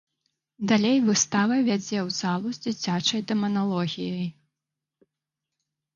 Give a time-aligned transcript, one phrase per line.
[0.71, 4.29] Далей выстава вядзе ў залу з дзіцячай дэманалогіяй.